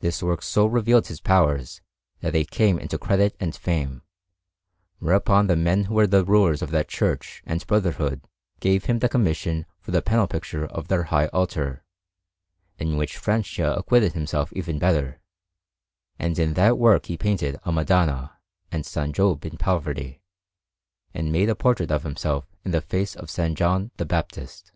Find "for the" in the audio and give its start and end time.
9.78-10.02